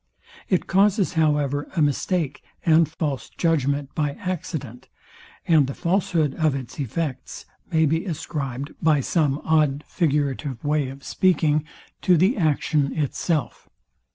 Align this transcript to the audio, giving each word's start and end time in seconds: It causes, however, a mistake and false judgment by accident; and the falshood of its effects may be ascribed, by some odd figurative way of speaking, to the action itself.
It 0.49 0.65
causes, 0.65 1.13
however, 1.13 1.67
a 1.75 1.79
mistake 1.83 2.41
and 2.65 2.89
false 2.89 3.29
judgment 3.29 3.93
by 3.93 4.13
accident; 4.13 4.87
and 5.47 5.67
the 5.67 5.75
falshood 5.75 6.33
of 6.39 6.55
its 6.55 6.79
effects 6.79 7.45
may 7.71 7.85
be 7.85 8.05
ascribed, 8.05 8.71
by 8.81 9.01
some 9.01 9.39
odd 9.45 9.83
figurative 9.87 10.63
way 10.65 10.89
of 10.89 11.03
speaking, 11.03 11.65
to 12.01 12.17
the 12.17 12.35
action 12.35 12.97
itself. 12.97 13.69